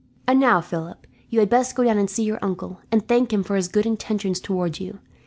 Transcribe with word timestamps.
"And 0.25 0.39
now, 0.39 0.61
Philip, 0.61 1.05
you 1.29 1.41
had 1.41 1.49
best 1.51 1.75
go 1.75 1.83
down 1.83 1.99
and 1.99 2.09
see 2.09 2.23
your 2.23 2.39
uncle, 2.41 2.81
and 2.91 3.07
thank 3.07 3.31
him 3.31 3.43
for 3.43 3.55
his 3.55 3.67
good 3.67 3.85
intentions 3.85 4.39
towards 4.39 4.79
you. 4.79 4.97